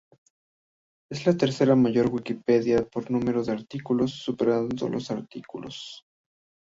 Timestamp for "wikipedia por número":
2.11-3.43